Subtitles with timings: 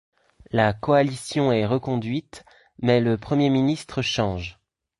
[0.49, 2.43] La coalition est reconduite
[2.81, 4.57] mais le premier ministre change.